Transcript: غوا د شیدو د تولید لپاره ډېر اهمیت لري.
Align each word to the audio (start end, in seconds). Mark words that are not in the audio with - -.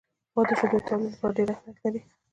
غوا 0.33 0.43
د 0.47 0.51
شیدو 0.59 0.77
د 0.81 0.85
تولید 0.87 1.11
لپاره 1.13 1.35
ډېر 1.37 1.47
اهمیت 1.51 1.77
لري. 1.83 2.01